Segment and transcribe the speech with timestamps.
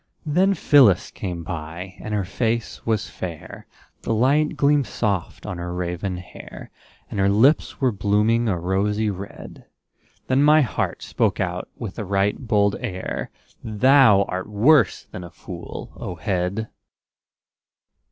[0.25, 3.67] Then Phyllis came by, and her face was fair,
[4.01, 6.71] The light gleamed soft on her raven hair;
[7.11, 9.67] And her lips were blooming a rosy red.
[10.25, 13.29] Then my heart spoke out with a right bold air:
[13.63, 16.69] "Thou art worse than a fool, O head!"